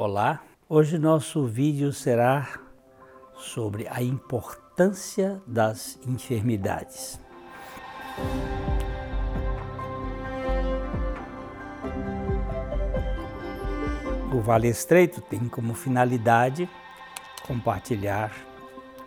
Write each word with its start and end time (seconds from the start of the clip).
Olá, 0.00 0.44
hoje 0.68 0.96
nosso 0.96 1.44
vídeo 1.44 1.92
será 1.92 2.60
sobre 3.34 3.88
a 3.88 4.00
importância 4.00 5.42
das 5.44 5.98
enfermidades. 6.06 7.20
O 14.32 14.40
Vale 14.40 14.68
Estreito 14.68 15.20
tem 15.20 15.48
como 15.48 15.74
finalidade 15.74 16.70
compartilhar 17.44 18.32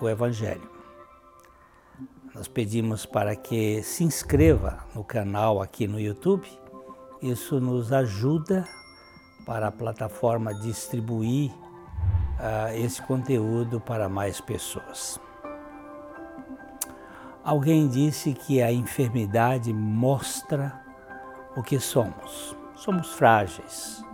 o 0.00 0.08
Evangelho. 0.08 0.70
Nós 2.32 2.46
pedimos 2.46 3.04
para 3.04 3.34
que 3.34 3.82
se 3.82 4.04
inscreva 4.04 4.86
no 4.94 5.02
canal 5.02 5.60
aqui 5.60 5.88
no 5.88 5.98
YouTube. 5.98 6.46
Isso 7.20 7.58
nos 7.58 7.92
ajuda 7.92 8.64
para 9.46 9.68
a 9.68 9.72
plataforma 9.72 10.52
distribuir 10.52 11.52
uh, 11.52 12.74
esse 12.74 13.00
conteúdo 13.00 13.80
para 13.80 14.08
mais 14.08 14.40
pessoas. 14.40 15.20
Alguém 17.44 17.86
disse 17.86 18.34
que 18.34 18.60
a 18.60 18.72
enfermidade 18.72 19.72
mostra 19.72 20.84
o 21.56 21.62
que 21.62 21.78
somos. 21.78 22.56
Somos 22.74 23.12
frágeis 23.12 24.04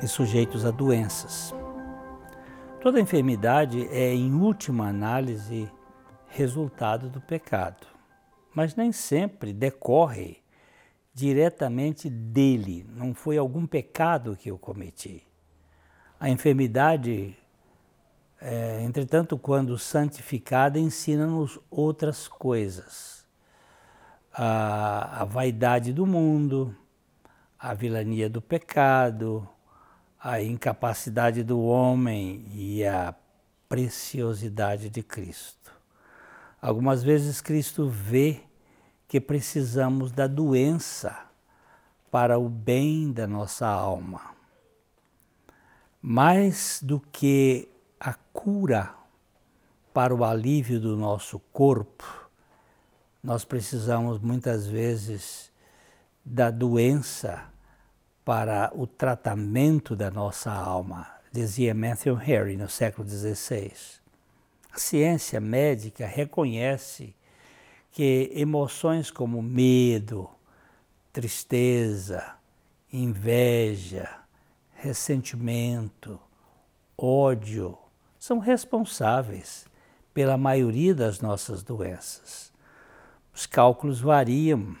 e 0.00 0.06
sujeitos 0.06 0.64
a 0.64 0.70
doenças. 0.70 1.52
Toda 2.80 3.00
enfermidade 3.00 3.86
é, 3.88 4.14
em 4.14 4.32
última 4.32 4.88
análise, 4.88 5.70
resultado 6.28 7.10
do 7.10 7.20
pecado, 7.20 7.86
mas 8.54 8.74
nem 8.74 8.92
sempre 8.92 9.52
decorre 9.52 10.41
diretamente 11.14 12.08
dele, 12.08 12.86
não 12.88 13.14
foi 13.14 13.36
algum 13.36 13.66
pecado 13.66 14.36
que 14.36 14.50
eu 14.50 14.58
cometi. 14.58 15.26
A 16.18 16.30
enfermidade, 16.30 17.36
é, 18.40 18.82
entretanto, 18.82 19.36
quando 19.36 19.78
santificada, 19.78 20.78
ensina-nos 20.78 21.58
outras 21.70 22.28
coisas. 22.28 23.26
A, 24.32 25.22
a 25.22 25.24
vaidade 25.24 25.92
do 25.92 26.06
mundo, 26.06 26.74
a 27.58 27.74
vilania 27.74 28.30
do 28.30 28.40
pecado, 28.40 29.46
a 30.18 30.40
incapacidade 30.40 31.42
do 31.42 31.60
homem 31.60 32.46
e 32.52 32.84
a 32.84 33.14
preciosidade 33.68 34.88
de 34.88 35.02
Cristo. 35.02 35.72
Algumas 36.60 37.02
vezes 37.02 37.40
Cristo 37.40 37.88
vê 37.88 38.40
que 39.12 39.20
precisamos 39.20 40.10
da 40.10 40.26
doença 40.26 41.26
para 42.10 42.38
o 42.38 42.48
bem 42.48 43.12
da 43.12 43.26
nossa 43.26 43.66
alma. 43.66 44.30
Mais 46.00 46.80
do 46.82 46.98
que 46.98 47.68
a 48.00 48.14
cura 48.32 48.94
para 49.92 50.14
o 50.14 50.24
alívio 50.24 50.80
do 50.80 50.96
nosso 50.96 51.38
corpo, 51.52 52.30
nós 53.22 53.44
precisamos 53.44 54.18
muitas 54.18 54.66
vezes 54.66 55.52
da 56.24 56.50
doença 56.50 57.44
para 58.24 58.72
o 58.74 58.86
tratamento 58.86 59.94
da 59.94 60.10
nossa 60.10 60.50
alma, 60.50 61.06
dizia 61.30 61.74
Matthew 61.74 62.14
Harry 62.14 62.56
no 62.56 62.66
século 62.66 63.06
XVI. 63.06 63.74
A 64.72 64.78
ciência 64.78 65.38
médica 65.38 66.06
reconhece 66.06 67.14
que 67.92 68.30
emoções 68.34 69.10
como 69.10 69.42
medo, 69.42 70.28
tristeza, 71.12 72.36
inveja, 72.90 74.08
ressentimento, 74.72 76.18
ódio 76.96 77.76
são 78.18 78.38
responsáveis 78.38 79.66
pela 80.14 80.38
maioria 80.38 80.94
das 80.94 81.20
nossas 81.20 81.62
doenças. 81.62 82.50
Os 83.34 83.46
cálculos 83.46 84.00
variam 84.00 84.74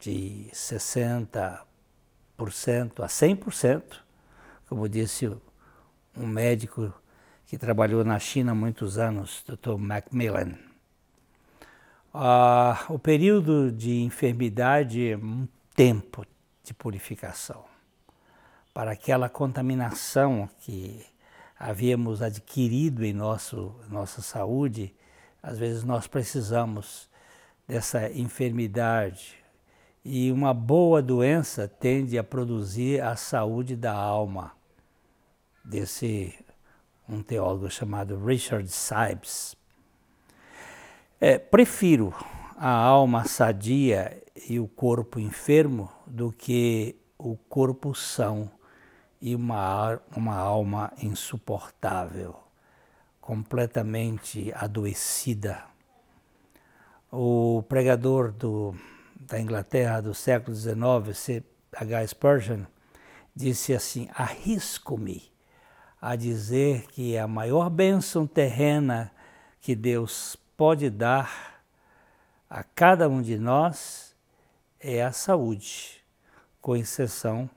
de 0.00 0.48
60 0.52 1.66
a 2.38 3.06
100%, 3.06 3.82
como 4.68 4.88
disse 4.88 5.30
um 6.16 6.26
médico 6.26 6.92
que 7.46 7.58
trabalhou 7.58 8.04
na 8.04 8.18
China 8.18 8.52
há 8.52 8.54
muitos 8.54 8.96
anos, 8.96 9.44
Dr. 9.46 9.76
Macmillan. 9.76 10.67
Ah, 12.20 12.84
o 12.88 12.98
período 12.98 13.70
de 13.70 14.02
enfermidade 14.02 15.08
é 15.08 15.16
um 15.16 15.46
tempo 15.72 16.26
de 16.64 16.74
purificação. 16.74 17.64
Para 18.74 18.90
aquela 18.90 19.28
contaminação 19.28 20.50
que 20.58 21.06
havíamos 21.56 22.20
adquirido 22.20 23.04
em 23.04 23.12
nosso, 23.12 23.72
nossa 23.88 24.20
saúde, 24.20 24.92
às 25.40 25.60
vezes 25.60 25.84
nós 25.84 26.08
precisamos 26.08 27.08
dessa 27.68 28.10
enfermidade, 28.10 29.36
e 30.04 30.32
uma 30.32 30.52
boa 30.52 31.00
doença 31.00 31.68
tende 31.68 32.18
a 32.18 32.24
produzir 32.24 33.00
a 33.00 33.14
saúde 33.14 33.76
da 33.76 33.92
alma. 33.92 34.50
Desse 35.64 36.36
um 37.08 37.22
teólogo 37.22 37.70
chamado 37.70 38.18
Richard 38.18 38.68
Sibes. 38.68 39.57
É, 41.20 41.36
prefiro 41.36 42.14
a 42.56 42.70
alma 42.70 43.24
sadia 43.24 44.22
e 44.48 44.60
o 44.60 44.68
corpo 44.68 45.18
enfermo 45.18 45.90
do 46.06 46.30
que 46.30 46.94
o 47.18 47.36
corpo 47.36 47.92
são 47.92 48.48
e 49.20 49.34
uma, 49.34 50.00
uma 50.14 50.36
alma 50.36 50.92
insuportável, 51.02 52.36
completamente 53.20 54.52
adoecida. 54.54 55.64
O 57.10 57.64
pregador 57.68 58.30
do 58.30 58.76
da 59.18 59.40
Inglaterra 59.40 60.00
do 60.00 60.14
século 60.14 60.56
XIX, 60.56 61.18
C.H. 61.18 62.06
Spurgeon, 62.06 62.62
disse 63.34 63.74
assim: 63.74 64.08
arrisco-me 64.14 65.32
a 66.00 66.14
dizer 66.14 66.86
que 66.92 67.18
a 67.18 67.26
maior 67.26 67.68
bênção 67.68 68.24
terrena 68.24 69.10
que 69.60 69.74
Deus 69.74 70.36
pode 70.58 70.90
dar 70.90 71.62
a 72.50 72.62
cada 72.62 73.08
um 73.08 73.22
de 73.22 73.38
nós 73.38 74.14
é 74.78 75.02
a 75.02 75.10
saúde, 75.10 76.04
com 76.60 76.76
exceção 76.76 77.48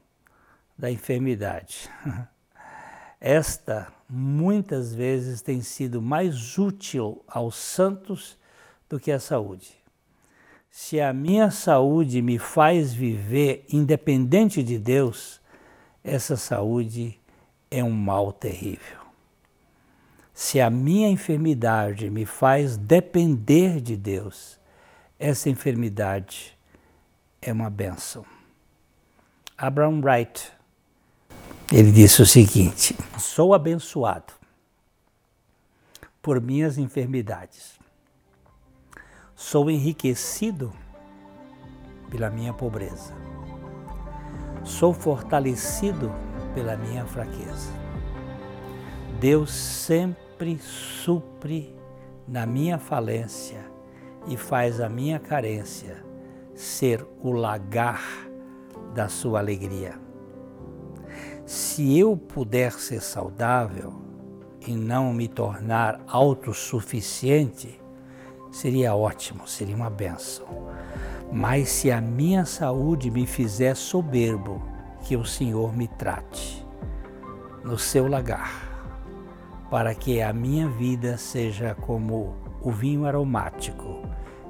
da 0.78 0.89
enfermidade. 0.89 1.89
Esta 3.19 3.91
muitas 4.09 4.95
vezes 4.95 5.41
tem 5.41 5.62
sido 5.62 6.01
mais 6.01 6.57
útil 6.57 7.22
aos 7.28 7.56
santos 7.56 8.38
do 8.88 8.97
que 8.97 9.12
a 9.12 9.19
saúde 9.19 9.81
se 10.72 11.01
a 11.01 11.12
minha 11.12 11.51
saúde 11.51 12.22
me 12.22 12.39
faz 12.39 12.94
viver 12.94 13.66
independente 13.69 14.63
de 14.63 14.79
Deus, 14.79 15.41
essa 16.01 16.38
saúde 16.38 17.19
é 17.69 17.83
um 17.83 17.91
mal 17.91 18.31
terrível. 18.31 19.00
Se 20.44 20.59
a 20.59 20.72
minha 20.72 21.07
enfermidade 21.07 22.09
me 22.09 22.25
faz 22.25 22.75
depender 22.75 23.79
de 23.79 23.96
Deus, 23.96 24.59
essa 25.19 25.52
enfermidade 25.52 26.57
é 27.40 27.53
uma 27.53 27.69
benção. 27.69 28.25
Abraham 29.56 30.01
Wright, 30.01 30.51
ele 31.72 31.91
disse 31.91 32.24
o 32.24 32.25
seguinte: 32.25 32.97
sou 33.19 33.53
abençoado 33.53 34.34
por 36.24 36.41
minhas 36.41 36.80
enfermidades 36.80 37.80
Sou 39.35 39.69
enriquecido 39.69 40.74
pela 42.09 42.31
minha 42.31 42.51
pobreza. 42.51 43.13
Sou 44.63 44.91
fortalecido 44.91 46.12
pela 46.56 46.75
minha 46.75 47.06
fraqueza. 47.06 47.72
Deus 49.19 49.51
sempre 50.41 50.57
supre 50.59 51.75
na 52.27 52.47
minha 52.47 52.79
falência 52.79 53.63
e 54.25 54.35
faz 54.35 54.81
a 54.81 54.89
minha 54.89 55.19
carência 55.19 56.03
ser 56.55 57.05
o 57.21 57.31
lagar 57.31 58.01
da 58.91 59.07
sua 59.07 59.38
alegria. 59.38 59.93
Se 61.45 61.95
eu 61.95 62.17
puder 62.17 62.71
ser 62.71 63.03
saudável 63.03 63.93
e 64.65 64.73
não 64.73 65.13
me 65.13 65.27
tornar 65.27 66.01
autossuficiente, 66.07 67.79
seria 68.51 68.95
ótimo, 68.95 69.47
seria 69.47 69.75
uma 69.75 69.91
benção. 69.91 70.47
Mas 71.31 71.69
se 71.69 71.91
a 71.91 72.01
minha 72.01 72.45
saúde 72.45 73.11
me 73.11 73.27
fizer 73.27 73.75
soberbo, 73.75 74.59
que 75.03 75.15
o 75.15 75.23
Senhor 75.23 75.71
me 75.77 75.88
trate 75.88 76.65
no 77.63 77.77
seu 77.77 78.07
lagar, 78.07 78.70
para 79.71 79.95
que 79.95 80.21
a 80.21 80.33
minha 80.33 80.68
vida 80.68 81.18
seja 81.18 81.73
como 81.73 82.35
o 82.62 82.69
vinho 82.71 83.06
aromático 83.06 84.01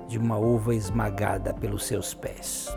de 0.07 0.17
uma 0.17 0.35
uva 0.35 0.73
esmagada 0.73 1.53
pelos 1.53 1.85
seus 1.85 2.15
pés. 2.15 2.75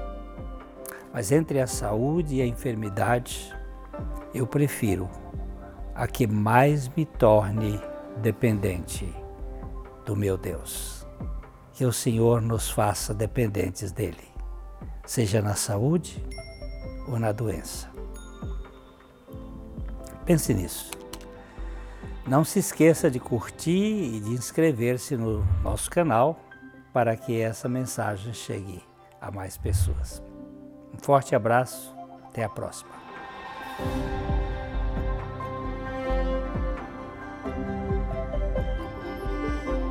Mas 1.10 1.32
entre 1.32 1.58
a 1.58 1.66
saúde 1.66 2.36
e 2.36 2.42
a 2.42 2.46
enfermidade, 2.46 3.50
eu 4.34 4.46
prefiro 4.46 5.08
a 5.94 6.06
que 6.06 6.26
mais 6.26 6.86
me 6.90 7.06
torne 7.06 7.80
dependente 8.18 9.10
do 10.04 10.14
meu 10.14 10.36
Deus. 10.36 11.06
Que 11.72 11.86
o 11.86 11.92
Senhor 11.94 12.42
nos 12.42 12.70
faça 12.70 13.14
dependentes 13.14 13.90
dele, 13.90 14.28
seja 15.06 15.40
na 15.40 15.54
saúde 15.54 16.22
ou 17.08 17.18
na 17.18 17.32
doença. 17.32 17.90
Pense 20.26 20.52
nisso. 20.52 21.03
Não 22.26 22.42
se 22.42 22.58
esqueça 22.58 23.10
de 23.10 23.20
curtir 23.20 24.14
e 24.14 24.20
de 24.20 24.30
inscrever-se 24.30 25.14
no 25.14 25.44
nosso 25.62 25.90
canal 25.90 26.40
para 26.90 27.14
que 27.16 27.38
essa 27.38 27.68
mensagem 27.68 28.32
chegue 28.32 28.82
a 29.20 29.30
mais 29.30 29.58
pessoas. 29.58 30.22
Um 30.94 30.98
forte 30.98 31.34
abraço, 31.34 31.94
até 32.24 32.42
a 32.42 32.48
próxima. 32.48 32.92